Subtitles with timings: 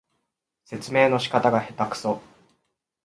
[0.65, 2.23] 説明の仕方がへたくそ